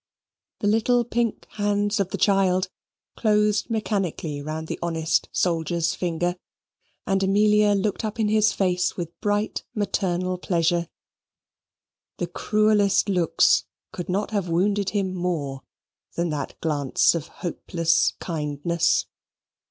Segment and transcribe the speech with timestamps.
[0.61, 2.69] The little pink hands of the child
[3.15, 6.37] closed mechanically round the honest soldier's finger,
[7.05, 10.89] and Amelia looked up in his face with bright maternal pleasure.
[12.17, 15.61] The cruellest looks could not have wounded him more
[16.15, 19.05] than that glance of hopeless kindness.